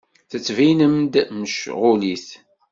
Tettbinem-d 0.31 1.13
mecɣulit. 1.39 2.27